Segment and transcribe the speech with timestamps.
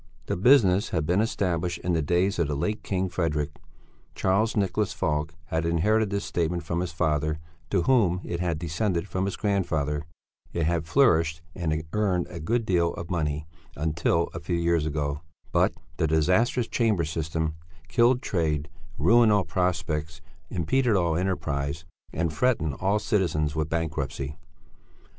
[0.25, 3.51] The business had been established in the days of the late King Frederick
[4.15, 7.37] Charles Nicholas Falk had inherited this statement from his father,
[7.69, 10.07] to whom it had descended from his grandfather;
[10.53, 13.45] it had flourished and earned a good deal of money
[13.77, 17.53] until a few years ago; but the disastrous chamber system
[17.87, 24.39] killed trade, ruined all prospects, impeded all enterprise, and threatened all citizens with bankruptcy.